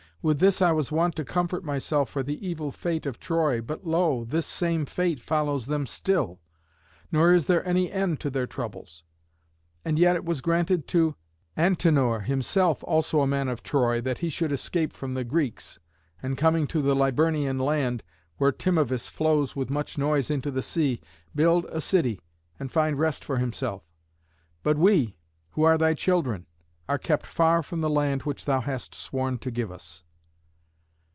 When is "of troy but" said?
3.07-3.87